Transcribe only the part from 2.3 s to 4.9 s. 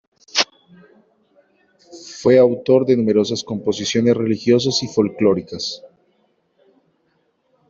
autor de numerosas composiciones religiosas y